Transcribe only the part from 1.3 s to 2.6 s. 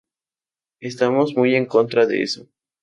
muy en contra de eso.